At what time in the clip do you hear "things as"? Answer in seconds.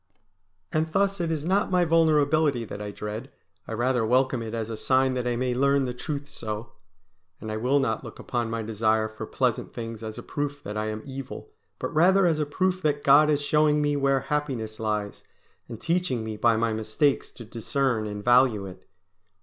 9.75-10.17